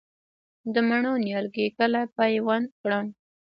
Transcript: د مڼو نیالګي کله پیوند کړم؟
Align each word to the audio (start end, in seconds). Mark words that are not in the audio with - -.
د 0.73 0.75
مڼو 0.87 1.13
نیالګي 1.25 1.67
کله 1.77 2.01
پیوند 2.17 2.67
کړم؟ 2.81 3.05